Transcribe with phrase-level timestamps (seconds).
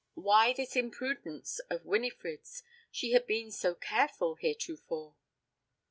[0.15, 2.63] Why this imprudence of Winifred's?
[2.89, 5.13] She had been so careful heretofore.